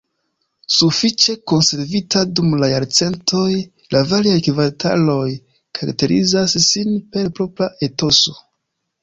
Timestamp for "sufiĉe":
0.75-1.33